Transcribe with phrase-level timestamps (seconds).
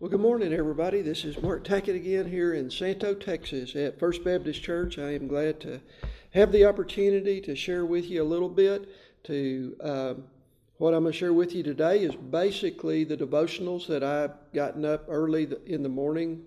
[0.00, 1.02] Well, good morning, everybody.
[1.02, 4.96] This is Mark Tackett again here in Santo, Texas at First Baptist Church.
[4.96, 5.78] I am glad to
[6.30, 8.88] have the opportunity to share with you a little bit.
[9.24, 10.24] To um,
[10.78, 14.86] what I'm going to share with you today is basically the devotionals that I've gotten
[14.86, 16.46] up early in the morning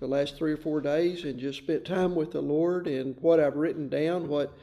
[0.00, 3.40] the last three or four days and just spent time with the Lord and what
[3.40, 4.26] I've written down.
[4.26, 4.56] What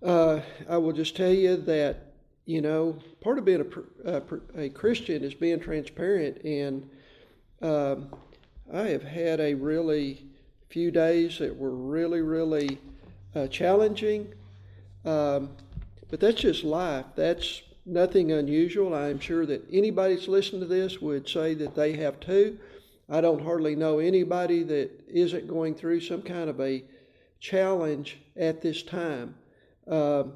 [0.00, 2.12] uh, I will just tell you that
[2.44, 3.64] you know part of being
[4.04, 4.22] a, a,
[4.66, 6.88] a Christian is being transparent and
[7.62, 8.10] um,
[8.72, 10.26] I have had a really
[10.68, 12.78] few days that were really, really
[13.34, 14.32] uh, challenging.
[15.04, 15.50] Um,
[16.10, 17.06] but that's just life.
[17.14, 18.94] That's nothing unusual.
[18.94, 22.58] I'm sure that anybody that's listening to this would say that they have too.
[23.08, 26.82] I don't hardly know anybody that isn't going through some kind of a
[27.38, 29.36] challenge at this time.
[29.86, 30.32] Um,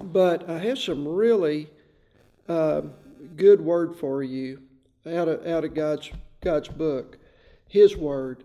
[0.00, 1.68] but I have some really
[2.48, 2.82] uh,
[3.34, 4.62] good word for you
[5.06, 6.10] out of out of God's
[6.42, 7.18] God's book,
[7.68, 8.44] His Word,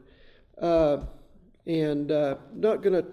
[0.62, 0.98] uh,
[1.66, 3.06] and uh, not going to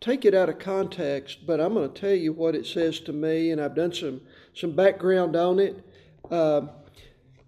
[0.00, 3.12] take it out of context, but I'm going to tell you what it says to
[3.12, 4.20] me, and I've done some
[4.54, 5.84] some background on it.
[6.30, 6.62] Uh,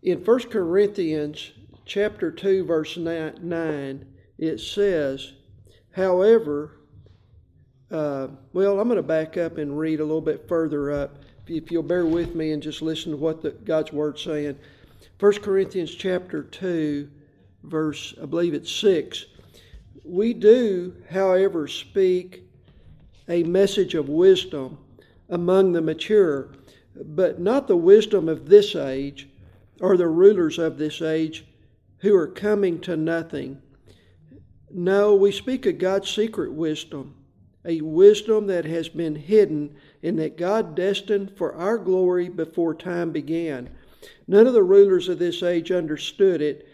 [0.03, 1.53] in 1 Corinthians
[1.85, 4.07] chapter 2 verse 9,
[4.39, 5.33] it says,
[5.93, 6.79] however,
[7.91, 11.25] uh, well, I'm going to back up and read a little bit further up.
[11.47, 14.59] If you'll bear with me and just listen to what the, God's Word's saying.
[15.21, 17.11] 1 Corinthians chapter 2,
[17.65, 19.27] verse, I believe it's 6.
[20.05, 22.45] We do, however, speak
[23.29, 24.79] a message of wisdom
[25.29, 26.51] among the mature,
[26.95, 29.29] but not the wisdom of this age
[29.81, 31.45] or the rulers of this age
[31.99, 33.61] who are coming to nothing.
[34.71, 37.17] No, we speak of God's secret wisdom,
[37.65, 43.11] a wisdom that has been hidden and that God destined for our glory before time
[43.11, 43.69] began.
[44.27, 46.69] None of the rulers of this age understood it,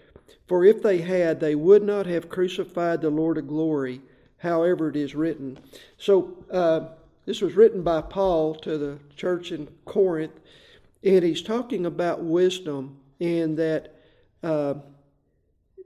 [0.47, 4.01] for if they had, they would not have crucified the Lord of glory,
[4.39, 5.59] however it is written.
[5.97, 6.89] So, uh,
[7.27, 10.39] this was written by Paul to the church in Corinth,
[11.03, 13.95] and he's talking about wisdom and that
[14.43, 14.75] uh,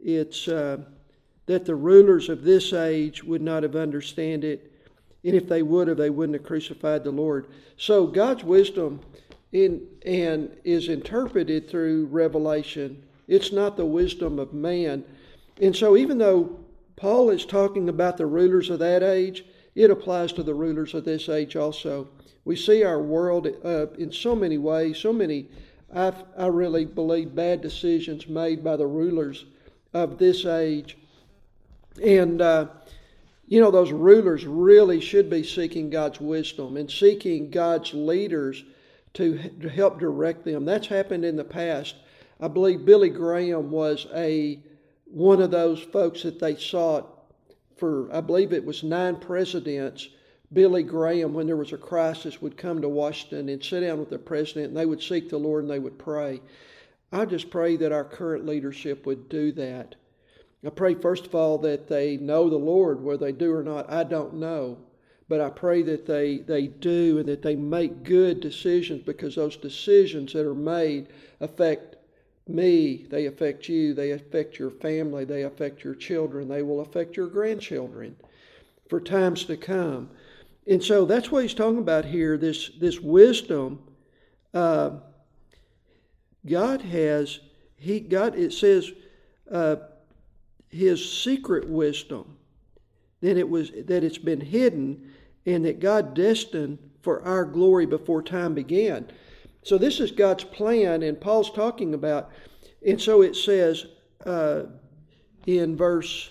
[0.03, 0.79] it's uh,
[1.47, 4.73] that the rulers of this age would not have understood it,
[5.25, 7.47] and if they would have, they wouldn't have crucified the Lord.
[7.77, 9.01] So God's wisdom
[9.53, 13.03] in, and is interpreted through revelation.
[13.27, 15.05] It's not the wisdom of man.
[15.61, 16.59] And so, even though
[16.97, 19.45] Paul is talking about the rulers of that age,
[19.75, 22.09] it applies to the rulers of this age also.
[22.45, 25.49] We see our world uh, in so many ways, so many,
[25.95, 29.45] I, I really believe, bad decisions made by the rulers
[29.93, 30.97] of this age.
[32.03, 32.69] And, uh,
[33.47, 38.65] you know, those rulers really should be seeking God's wisdom and seeking God's leaders
[39.19, 39.37] to,
[39.69, 40.65] help direct them.
[40.65, 41.97] That's happened in the past.
[42.41, 44.63] I believe Billy Graham was a
[45.05, 47.25] one of those folks that they sought
[47.77, 48.13] for.
[48.15, 50.09] I believe it was nine presidents.
[50.53, 54.09] Billy Graham, when there was a crisis, would come to Washington and sit down with
[54.09, 56.41] the president, and they would seek the Lord and they would pray.
[57.11, 59.97] I just pray that our current leadership would do that.
[60.65, 63.03] I pray, first of all, that they know the Lord.
[63.03, 64.79] Whether they do or not, I don't know.
[65.29, 69.57] But I pray that they, they do and that they make good decisions because those
[69.57, 71.09] decisions that are made
[71.41, 71.97] affect
[72.49, 77.17] me, they affect you, they affect your family, they affect your children, they will affect
[77.17, 78.17] your grandchildren
[78.89, 80.09] for times to come.
[80.67, 83.81] And so that's what he's talking about here this, this wisdom.
[84.55, 84.93] Uh,
[86.47, 87.41] God has,
[87.77, 88.91] he God, it says,
[89.51, 89.77] uh,
[90.71, 92.37] his secret wisdom.
[93.21, 95.13] Then it was that it's been hidden
[95.49, 99.09] and that God destined for our glory before time began.
[99.63, 102.31] So this is God's plan, and Paul's talking about.
[102.87, 103.87] And so it says
[104.27, 104.65] uh,
[105.47, 106.31] in verse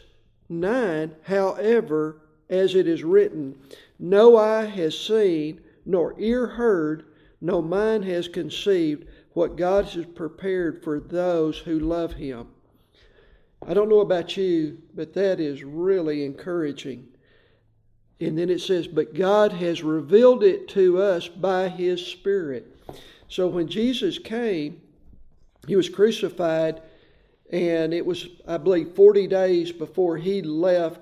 [0.49, 3.57] 9, however, as it is written,
[3.97, 7.05] no eye has seen, nor ear heard,
[7.41, 12.49] no mind has conceived what God has prepared for those who love Him.
[13.65, 17.07] I don't know about you, but that is really encouraging.
[18.19, 22.75] And then it says, But God has revealed it to us by His Spirit.
[23.27, 24.81] So when Jesus came,
[25.67, 26.81] He was crucified,
[27.51, 30.99] and it was, I believe, 40 days before He left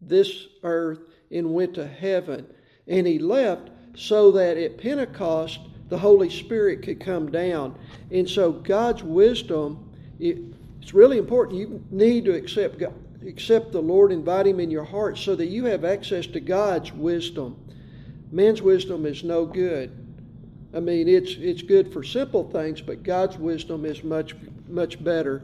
[0.00, 1.00] this earth
[1.30, 2.46] and went to heaven.
[2.88, 7.76] And He left so that at Pentecost, the Holy Spirit could come down.
[8.10, 9.88] And so God's wisdom,
[10.18, 10.38] it,
[10.80, 11.58] it's really important.
[11.58, 12.94] You need to accept God
[13.26, 16.92] accept the Lord, invite Him in your heart so that you have access to God's
[16.92, 17.56] wisdom.
[18.32, 19.96] Man's wisdom is no good.
[20.72, 24.34] I mean, it's, it's good for simple things, but God's wisdom is much
[24.70, 25.42] much better.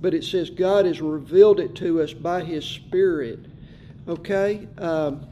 [0.00, 3.38] But it says God has revealed it to us by His Spirit.
[4.08, 4.66] Okay?
[4.78, 5.26] Um,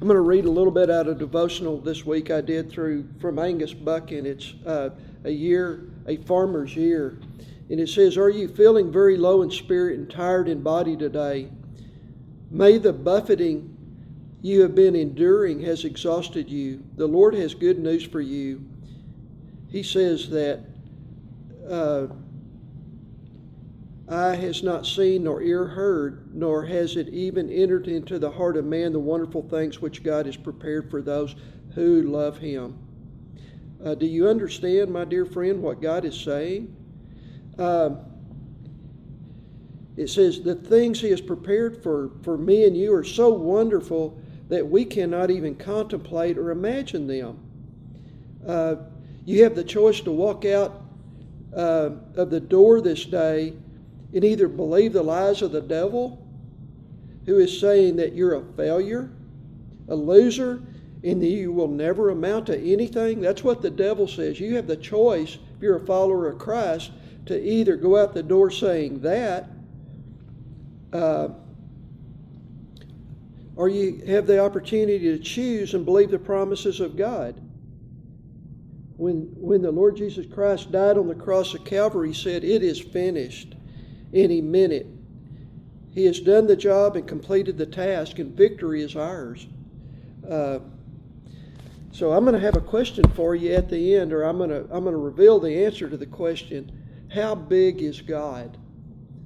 [0.00, 3.08] I'm going to read a little bit out of devotional this week I did through
[3.20, 4.90] from Angus Buchan, and It's uh,
[5.24, 7.18] a year, a farmer's year.
[7.70, 11.50] And it says, Are you feeling very low in spirit and tired in body today?
[12.50, 13.74] May the buffeting
[14.44, 16.84] you have been enduring has exhausted you.
[16.96, 18.62] The Lord has good news for you.
[19.70, 20.60] He says that
[21.66, 22.08] uh,
[24.06, 28.58] eye has not seen, nor ear heard, nor has it even entered into the heart
[28.58, 31.34] of man the wonderful things which God has prepared for those
[31.74, 32.78] who love Him.
[33.84, 36.74] Uh, do you understand, my dear friend, what God is saying?
[37.58, 37.90] Uh,
[39.96, 44.18] it says, The things He has prepared for, for me and you are so wonderful
[44.48, 47.38] that we cannot even contemplate or imagine them.
[48.46, 48.76] Uh,
[49.26, 50.82] you have the choice to walk out
[51.54, 53.52] uh, of the door this day
[54.14, 56.26] and either believe the lies of the devil,
[57.26, 59.10] who is saying that you're a failure,
[59.88, 60.62] a loser,
[61.04, 63.20] and you will never amount to anything.
[63.20, 64.40] That's what the devil says.
[64.40, 66.92] You have the choice, if you're a follower of Christ,
[67.26, 69.50] to either go out the door saying that,
[70.94, 71.28] uh,
[73.54, 77.38] or you have the opportunity to choose and believe the promises of God.
[78.96, 82.62] When, when the Lord Jesus Christ died on the cross of Calvary, he said, It
[82.62, 83.54] is finished
[84.14, 84.86] any minute.
[85.90, 89.46] He has done the job and completed the task, and victory is ours.
[90.28, 90.60] Uh,
[91.94, 94.50] so I'm going to have a question for you at the end, or I'm going
[94.50, 96.72] to I'm going to reveal the answer to the question:
[97.14, 98.58] How big is God?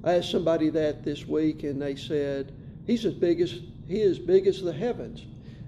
[0.03, 2.53] I asked somebody that this week, and they said
[2.85, 5.25] He's as big as He is big as the heavens,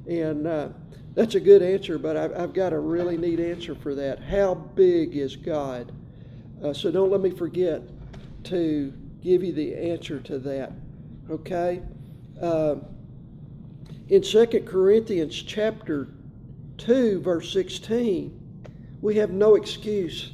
[0.08, 0.70] and uh,
[1.16, 1.98] that's a good answer.
[1.98, 4.22] But I've, I've, got a really neat answer for that.
[4.22, 5.92] How big is God?
[6.64, 7.82] Uh, so don't let me forget
[8.44, 8.94] to
[9.24, 10.72] give you the answer to that.
[11.32, 11.82] Okay?
[12.40, 12.76] Uh,
[14.08, 16.08] in 2 Corinthians chapter
[16.82, 18.38] 2, verse 16,
[19.02, 20.32] we have no excuse.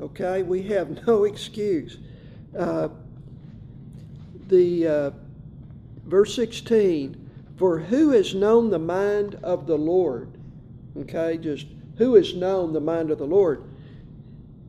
[0.00, 0.42] Okay?
[0.42, 1.98] We have no excuse.
[2.58, 2.88] Uh,
[4.48, 5.10] the uh,
[6.06, 10.36] verse 16, for who has known the mind of the Lord?
[10.96, 11.66] Okay, just
[11.98, 13.62] who has known the mind of the Lord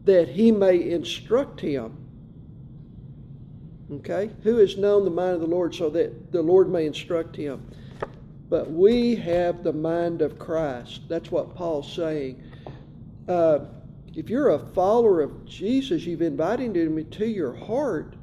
[0.05, 1.97] that he may instruct him?
[3.91, 4.31] Okay?
[4.43, 7.65] Who has known the mind of the Lord so that the Lord may instruct him?
[8.51, 11.03] But we have the mind of Christ.
[11.07, 12.43] That's what Paul's saying.
[13.25, 13.59] Uh,
[14.13, 18.17] if you're a follower of Jesus, you've invited him into your heart.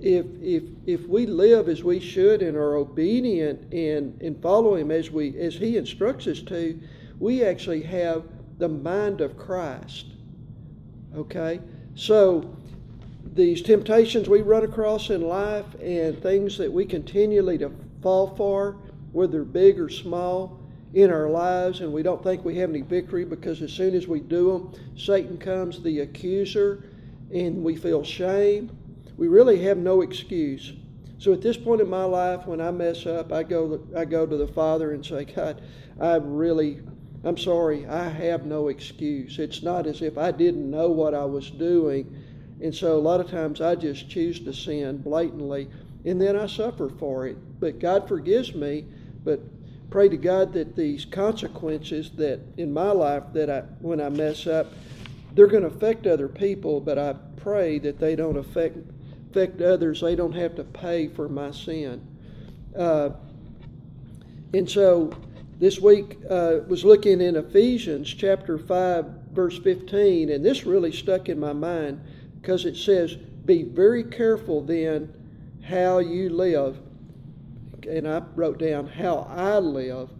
[0.00, 4.90] If, if, if we live as we should and are obedient and, and follow him
[4.90, 6.80] as, we, as he instructs us to,
[7.20, 8.24] we actually have
[8.58, 10.06] the mind of Christ.
[11.14, 11.60] Okay?
[11.94, 12.56] So
[13.32, 17.70] these temptations we run across in life and things that we continually to
[18.02, 18.76] fall for,
[19.12, 20.60] whether big or small,
[20.92, 24.08] in our lives, and we don't think we have any victory because as soon as
[24.08, 26.82] we do them, Satan comes, the accuser,
[27.32, 28.76] and we feel shame.
[29.16, 30.72] We really have no excuse.
[31.18, 34.26] So at this point in my life, when I mess up, I go I go
[34.26, 35.62] to the Father and say, God,
[36.00, 36.80] I really,
[37.22, 39.38] I'm sorry, I have no excuse.
[39.38, 42.20] It's not as if I didn't know what I was doing
[42.60, 45.68] and so a lot of times I just choose to sin blatantly
[46.04, 47.36] and then I suffer for it.
[47.58, 48.86] But God forgives me,
[49.24, 49.40] but
[49.90, 54.46] pray to God that these consequences that in my life that I when I mess
[54.46, 54.72] up,
[55.34, 58.76] they're going to affect other people, but I pray that they don't affect
[59.30, 60.00] affect others.
[60.00, 62.06] They don't have to pay for my sin.
[62.76, 63.10] Uh,
[64.52, 65.12] and so
[65.60, 71.28] this week uh, was looking in Ephesians chapter 5, verse 15, and this really stuck
[71.28, 72.00] in my mind
[72.40, 75.12] because it says, Be very careful then
[75.62, 76.78] how you live.
[77.86, 80.10] And I wrote down how I live,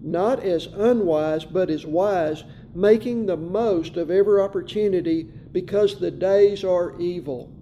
[0.00, 6.64] not as unwise, but as wise, making the most of every opportunity because the days
[6.64, 7.52] are evil.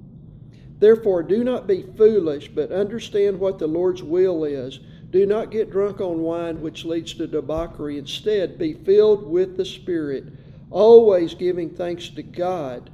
[0.78, 4.80] Therefore, do not be foolish, but understand what the Lord's will is.
[5.10, 7.98] Do not get drunk on wine, which leads to debauchery.
[7.98, 10.24] Instead, be filled with the Spirit,
[10.70, 12.90] always giving thanks to God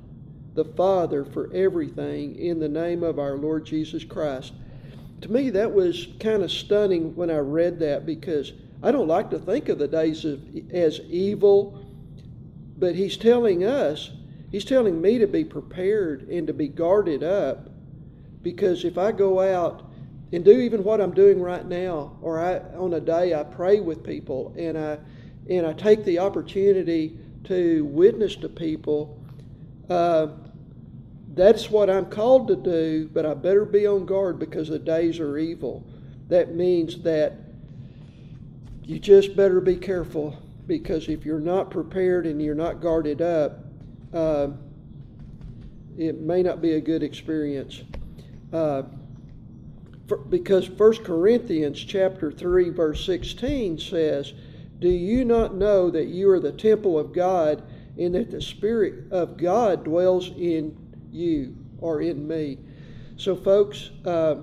[0.55, 4.55] the Father for everything in the name of our Lord Jesus Christ.
[5.23, 9.31] To me, that was kind of stunning when I read that because I don't like
[9.31, 10.41] to think of the days of,
[10.73, 11.85] as evil,
[12.79, 14.11] but He's telling us,
[14.51, 17.71] He's telling me to be prepared and to be guarded up
[18.43, 19.91] because if I go out
[20.33, 23.81] and do even what I'm doing right now, or I, on a day I pray
[23.81, 24.99] with people and I
[25.51, 29.21] and I take the opportunity to witness to people,
[29.91, 30.29] uh,
[31.37, 35.21] that's what I'm called to do, but I better be on guard because the days
[35.21, 35.87] are evil.
[36.29, 37.35] That means that
[38.83, 43.59] you just better be careful because if you're not prepared and you're not guarded up,
[44.15, 44.49] uh,
[45.99, 47.83] it may not be a good experience.
[48.51, 48.85] Uh,
[50.09, 54.33] for, because 1 Corinthians chapter 3 verse 16 says,
[54.79, 57.63] "Do you not know that you are the temple of God
[57.99, 60.86] and that the spirit of God dwells in
[61.17, 62.59] you or in me?"
[63.17, 64.37] So folks, uh,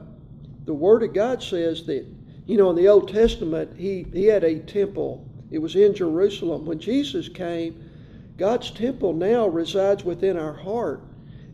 [0.65, 2.05] the word of God says that
[2.45, 5.25] you know in the Old Testament he he had a temple.
[5.51, 6.65] It was in Jerusalem.
[6.65, 7.89] When Jesus came,
[8.37, 11.01] God's temple now resides within our heart.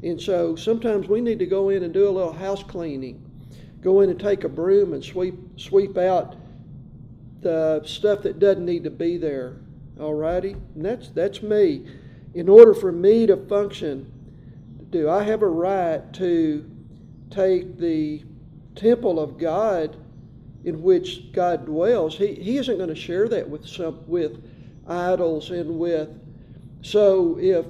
[0.02, 3.22] And so sometimes we need to go in and do a little house cleaning.
[3.82, 6.36] Go in and take a broom and sweep sweep out
[7.42, 9.58] the stuff that doesn't need to be there.
[9.98, 10.54] Alrighty?
[10.76, 11.86] And that's that's me.
[12.34, 14.12] In order for me to function,
[14.90, 16.70] do I have a right to
[17.30, 18.24] take the
[18.76, 19.98] temple of God
[20.64, 22.18] in which God dwells?
[22.18, 24.44] He, he isn't going to share that with some with
[24.88, 26.10] idols and with
[26.82, 27.66] so if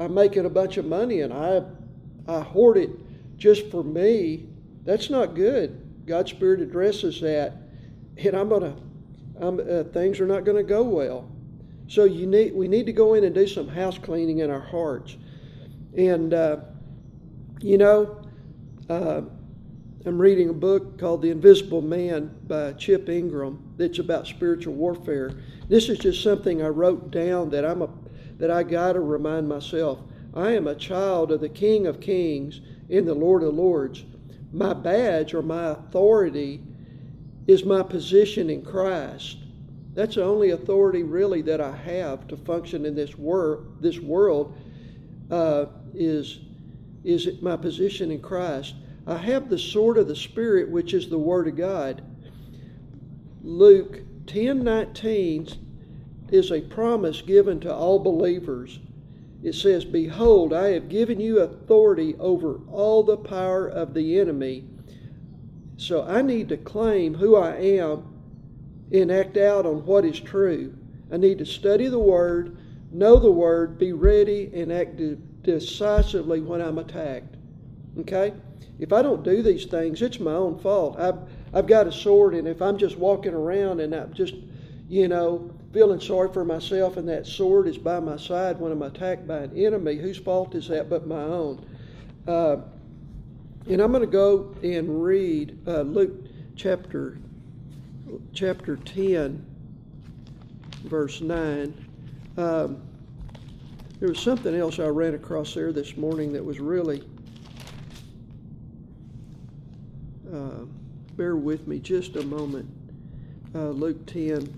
[0.00, 1.62] I'm making a bunch of money and I,
[2.26, 2.90] I hoard it
[3.36, 4.48] just for me,
[4.84, 6.06] that's not good.
[6.06, 7.56] God's Spirit addresses that,
[8.16, 8.76] and I'm gonna,
[9.40, 11.30] I'm, uh, things are not going to go well.
[11.88, 14.60] So you need, we need to go in and do some house cleaning in our
[14.60, 15.16] hearts,
[15.96, 16.58] and uh,
[17.60, 18.20] you know,
[18.88, 19.22] uh,
[20.06, 25.32] I'm reading a book called The Invisible Man by Chip Ingram that's about spiritual warfare.
[25.68, 27.88] This is just something I wrote down that I'm a
[28.38, 30.00] that I got to remind myself
[30.34, 34.04] I am a child of the King of Kings and the Lord of Lords.
[34.52, 36.62] My badge or my authority
[37.46, 39.38] is my position in Christ.
[39.94, 43.82] That's the only authority really that I have to function in this world.
[43.82, 44.56] This world
[45.30, 46.40] uh, is
[47.04, 48.74] is my position in Christ.
[49.06, 52.02] I have the sword of the Spirit, which is the Word of God.
[53.42, 55.48] Luke ten nineteen
[56.30, 58.80] is a promise given to all believers.
[59.42, 64.64] It says, Behold, I have given you authority over all the power of the enemy.
[65.76, 68.02] So I need to claim who I am
[68.92, 70.76] and act out on what is true.
[71.12, 72.57] I need to study the Word,
[72.90, 75.00] know the Word, be ready, and act
[75.42, 77.36] decisively when I'm attacked.
[78.00, 78.34] Okay?
[78.78, 80.98] If I don't do these things, it's my own fault.
[80.98, 81.18] I've,
[81.52, 84.34] I've got a sword, and if I'm just walking around and I'm just,
[84.88, 88.82] you know, feeling sorry for myself and that sword is by my side when I'm
[88.82, 91.64] attacked by an enemy, whose fault is that but my own?
[92.26, 92.58] Uh,
[93.68, 96.26] and I'm going to go and read uh, Luke
[96.56, 97.18] chapter
[98.32, 99.44] chapter 10,
[100.84, 101.87] verse 9.
[102.38, 102.80] Um,
[103.98, 107.02] there was something else I ran across there this morning that was really.
[110.32, 110.66] Uh,
[111.16, 112.70] bear with me just a moment.
[113.56, 114.48] Uh, Luke 10,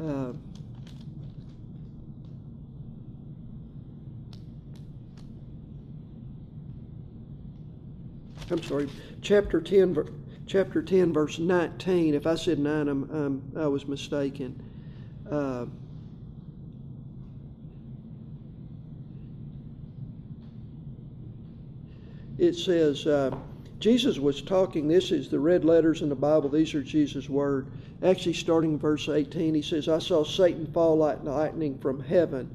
[0.00, 0.32] uh,
[8.50, 8.88] I'm sorry,
[9.20, 10.08] chapter 10,
[10.46, 12.14] chapter 10, verse 19.
[12.14, 14.60] If I said 9, I'm, I'm i was mistaken.
[15.30, 15.66] Uh,
[22.42, 23.30] it says, uh,
[23.78, 27.68] Jesus was talking, this is the red letters in the Bible, these are Jesus' word.
[28.02, 32.52] Actually, starting in verse 18, he says, I saw Satan fall like lightning from heaven.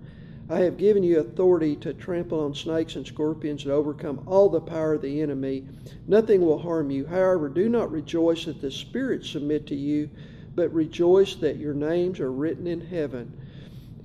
[0.50, 4.60] I have given you authority to trample on snakes and scorpions and overcome all the
[4.60, 5.65] power of the enemy.
[6.06, 7.06] Nothing will harm you.
[7.06, 10.10] However, do not rejoice that the spirits submit to you,
[10.53, 13.32] but rejoice that your names are written in heaven.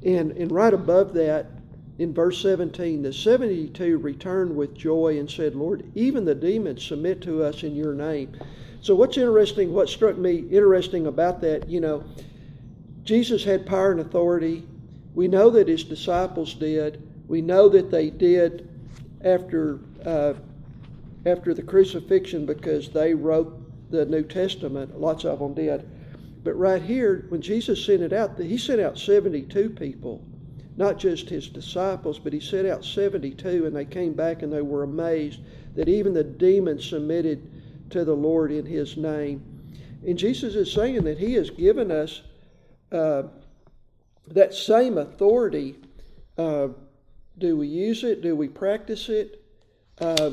[0.04, 1.46] And, and right above that,
[1.99, 7.20] in verse 17, the 72 returned with joy and said, Lord, even the demons submit
[7.22, 8.34] to us in your name.
[8.80, 12.02] So, what's interesting, what struck me interesting about that, you know,
[13.04, 14.66] Jesus had power and authority.
[15.14, 17.06] We know that his disciples did.
[17.28, 18.68] We know that they did
[19.22, 20.34] after, uh,
[21.26, 24.99] after the crucifixion because they wrote the New Testament.
[24.99, 25.88] Lots of them did.
[26.42, 30.25] But right here, when Jesus sent it out, he sent out 72 people
[30.76, 34.62] not just his disciples, but he sent out 72, and they came back and they
[34.62, 35.40] were amazed
[35.74, 37.50] that even the demons submitted
[37.90, 39.42] to the Lord in his name.
[40.06, 42.22] And Jesus is saying that he has given us
[42.90, 43.24] uh,
[44.28, 45.76] that same authority.
[46.36, 46.68] Uh,
[47.38, 48.22] do we use it?
[48.22, 49.44] Do we practice it?
[49.98, 50.32] Uh,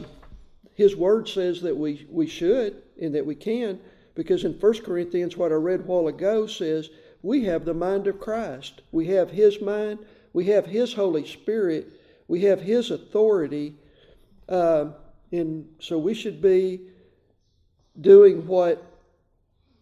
[0.74, 3.79] his word says that we, we should and that we can,
[4.15, 6.89] because in 1 Corinthians, what I read a while ago says,
[7.22, 8.81] we have the mind of Christ.
[8.91, 10.00] We have His mind.
[10.34, 11.88] We have His Holy Spirit.
[12.28, 13.76] We have His authority.
[14.48, 14.92] Uh,
[15.32, 16.82] and so we should be
[18.00, 18.84] doing what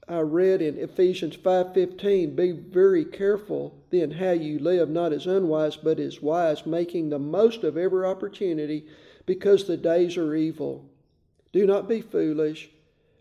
[0.09, 5.75] I read in Ephesians 5:15, be very careful then how you live, not as unwise,
[5.75, 8.85] but as wise, making the most of every opportunity,
[9.25, 10.85] because the days are evil.
[11.51, 12.69] Do not be foolish,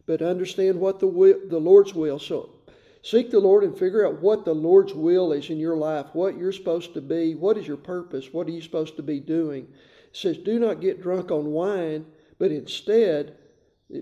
[0.06, 2.20] but understand what the will, the Lord's will.
[2.20, 2.50] So
[3.06, 6.36] seek the Lord and figure out what the Lord's will is in your life, what
[6.36, 9.62] you're supposed to be, what is your purpose, what are you supposed to be doing.
[9.62, 12.04] It says, do not get drunk on wine,
[12.40, 13.36] but instead,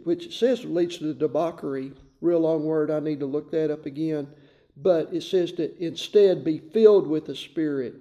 [0.04, 1.92] which it says leads to the debauchery
[2.22, 2.90] real long word.
[2.90, 4.26] I need to look that up again.
[4.74, 7.96] But it says to instead be filled with the Spirit,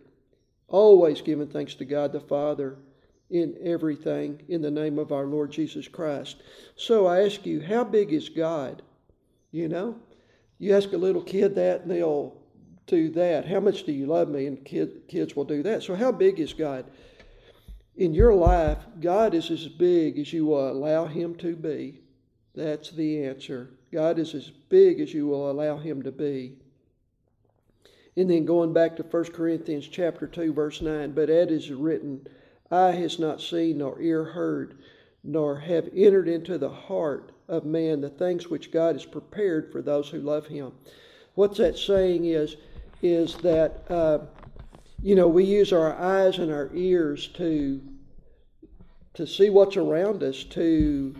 [0.69, 2.77] always giving thanks to God the Father
[3.29, 6.37] in everything in the name of our Lord Jesus Christ.
[6.77, 8.81] So I ask you, how big is God?
[9.51, 9.97] You know,
[10.63, 12.35] you ask a little kid that and they'll
[12.87, 13.47] do that.
[13.47, 14.47] How much do you love me?
[14.47, 15.83] And kid, kids will do that.
[15.83, 16.85] So, how big is God?
[17.95, 22.01] In your life, God is as big as you will allow Him to be.
[22.55, 23.71] That's the answer.
[23.91, 26.57] God is as big as you will allow him to be.
[28.15, 32.27] And then going back to 1 Corinthians chapter 2 verse 9, but as is written,
[32.71, 34.79] eye has not seen nor ear heard,
[35.23, 39.81] nor have entered into the heart of man the things which God has prepared for
[39.81, 40.71] those who love him.
[41.35, 42.57] What's that saying is,
[43.01, 44.19] is that, uh,
[45.01, 47.81] you know, we use our eyes and our ears to,
[49.15, 51.15] to see what's around us, to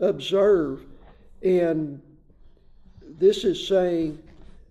[0.00, 0.82] observe.
[1.42, 2.00] And
[3.18, 4.22] this is saying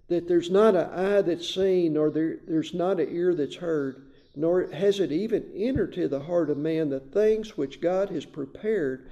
[0.07, 4.07] that there's not an eye that's seen, nor there, there's not an ear that's heard,
[4.35, 8.25] nor has it even entered to the heart of man the things which God has
[8.25, 9.09] prepared.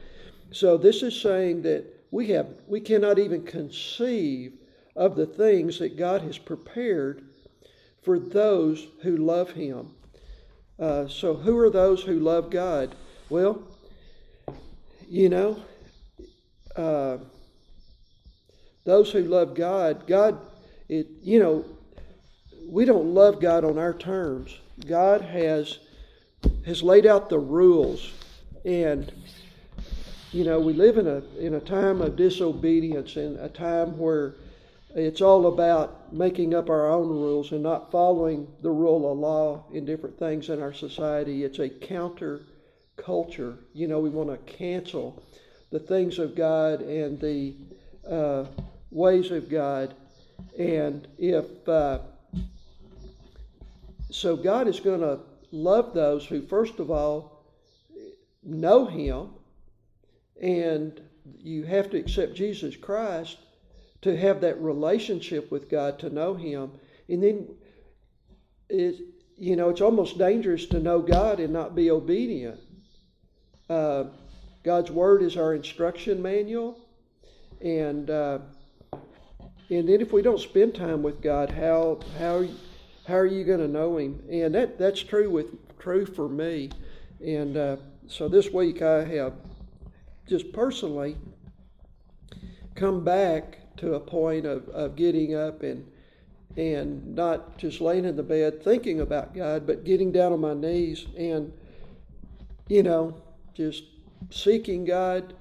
[0.53, 4.53] So this is saying that we have we cannot even conceive
[4.95, 7.23] of the things that God has prepared
[8.03, 9.91] for those who love Him.
[10.79, 12.95] Uh, so who are those who love God?
[13.29, 13.63] Well,
[15.09, 15.59] you know.
[16.75, 17.17] Uh,
[18.85, 20.39] those who love God, God,
[20.89, 21.65] it, you know,
[22.67, 24.57] we don't love God on our terms.
[24.85, 25.79] God has
[26.65, 28.11] has laid out the rules,
[28.65, 29.11] and
[30.33, 34.35] you know we live in a in a time of disobedience, in a time where
[34.95, 39.63] it's all about making up our own rules and not following the rule of law
[39.71, 41.43] in different things in our society.
[41.43, 42.41] It's a counter
[42.95, 43.57] culture.
[43.73, 45.23] You know, we want to cancel
[45.71, 47.55] the things of God and the
[48.07, 48.45] uh,
[48.91, 49.95] ways of God.
[50.57, 51.99] And if uh,
[54.11, 55.19] so, God is going to
[55.51, 57.43] love those who, first of all,
[58.43, 59.29] know Him,
[60.41, 61.01] and
[61.39, 63.37] you have to accept Jesus Christ
[64.01, 66.71] to have that relationship with God, to know Him.
[67.07, 67.47] And then,
[68.69, 68.99] it,
[69.37, 72.59] you know, it's almost dangerous to know God and not be obedient.
[73.69, 74.05] Uh,
[74.63, 76.79] God's Word is our instruction manual,
[77.61, 78.39] and uh,
[79.69, 82.45] and then if we don't spend time with God, how how
[83.07, 84.21] how are you going to know Him?
[84.29, 85.47] And that that's true with
[85.79, 86.69] true for me.
[87.25, 89.33] And uh, so this week I have
[90.27, 91.17] just personally
[92.75, 95.85] come back to a point of, of getting up and
[96.55, 100.53] and not just laying in the bed thinking about God, but getting down on my
[100.53, 101.51] knees and
[102.67, 103.21] you know
[103.53, 103.83] just
[104.29, 105.33] seeking God,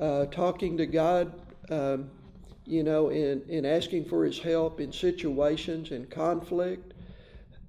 [0.00, 1.32] uh, talking to God.
[1.70, 2.10] Um,
[2.66, 6.94] you know, and, in asking for his help in situations in conflict.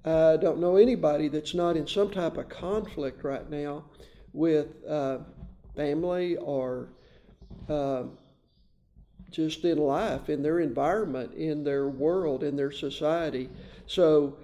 [0.04, 3.84] I don't know anybody that's not in some type of conflict right now
[4.32, 5.18] with uh,
[5.76, 6.88] family or
[7.68, 8.04] uh,
[9.30, 13.48] just in life, in their environment, in their world, in their society.
[13.86, 14.36] So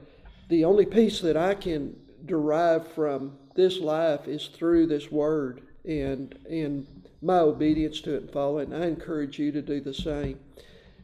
[0.48, 6.38] the only peace that I can derive from this life is through this word and
[6.48, 6.86] and
[7.20, 8.74] my obedience to it and following.
[8.74, 10.38] I encourage you to do the same.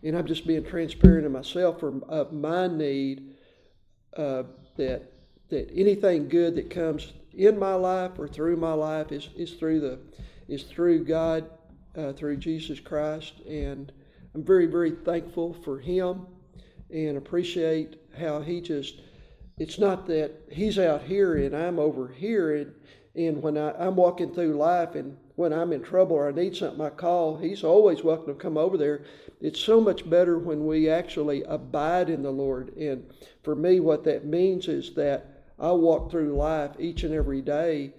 [0.02, 3.34] And I'm just being transparent to myself for of my need
[4.16, 4.44] uh,
[4.76, 5.12] that
[5.48, 9.80] that anything good that comes in my life or through my life is, is through
[9.80, 9.98] the
[10.48, 11.48] is through God,
[11.96, 13.92] uh, through Jesus Christ, and
[14.34, 16.26] I'm very very thankful for Him
[16.90, 19.00] and appreciate how He just.
[19.56, 22.72] It's not that He's out here and I'm over here, and,
[23.14, 26.56] and when I, I'm walking through life and when I'm in trouble or I need
[26.56, 27.36] something, I call.
[27.36, 29.04] He's always welcome to come over there.
[29.40, 32.76] It's so much better when we actually abide in the Lord.
[32.76, 33.08] And
[33.44, 37.92] for me, what that means is that I walk through life each and every day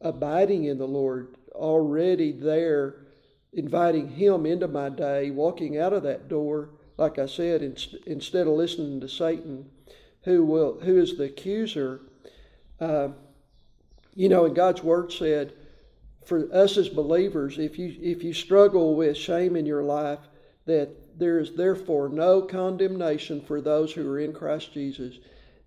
[0.00, 3.06] abiding in the Lord, already there,
[3.52, 7.76] inviting Him into my day, walking out of that door like I said, in,
[8.06, 9.70] instead of listening to Satan,
[10.22, 12.00] who will who is the accuser,
[12.80, 13.08] uh,
[14.14, 15.52] you know, and God's word said,
[16.24, 20.20] for us as believers, if you if you struggle with shame in your life,
[20.64, 25.18] that there is therefore no condemnation for those who are in Christ Jesus.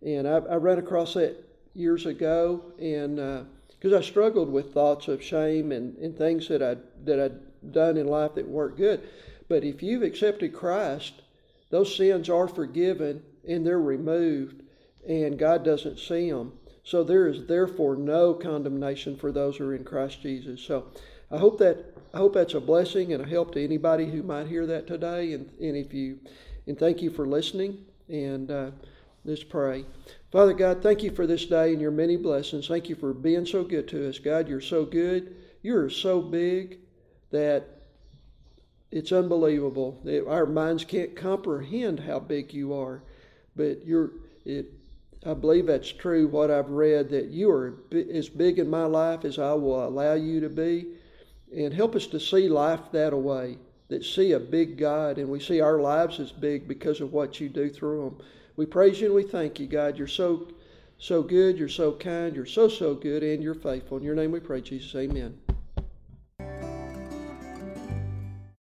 [0.05, 1.35] And I, I ran across that
[1.73, 3.17] years ago, and
[3.69, 7.71] because uh, I struggled with thoughts of shame and, and things that I that I'd
[7.73, 9.07] done in life that weren't good.
[9.47, 11.21] But if you've accepted Christ,
[11.69, 14.61] those sins are forgiven and they're removed,
[15.07, 16.53] and God doesn't see them.
[16.83, 20.61] So there is therefore no condemnation for those who are in Christ Jesus.
[20.61, 20.87] So
[21.29, 24.47] I hope that I hope that's a blessing and a help to anybody who might
[24.47, 25.33] hear that today.
[25.33, 26.19] And, and if you
[26.69, 27.83] and thank you for listening.
[28.07, 28.71] And uh,
[29.29, 29.85] let's pray.
[30.31, 32.67] Father God, thank you for this day and your many blessings.
[32.67, 34.17] Thank you for being so good to us.
[34.17, 35.35] God, you're so good.
[35.61, 36.79] You're so big
[37.31, 37.81] that
[38.91, 40.01] it's unbelievable.
[40.27, 43.03] Our minds can't comprehend how big you are.
[43.55, 44.11] But you're
[44.45, 44.73] it
[45.25, 49.25] I believe that's true what I've read that you are as big in my life
[49.25, 50.87] as I will allow you to be
[51.53, 53.57] and help us to see life that way
[53.89, 57.41] that see a big God and we see our lives as big because of what
[57.41, 58.25] you do through them.
[58.59, 59.97] We praise you and we thank you, God.
[59.97, 60.45] You're so
[60.97, 63.95] so good, you're so kind, you're so so good and you're faithful.
[63.95, 64.93] In your name we pray, Jesus.
[64.95, 65.39] Amen.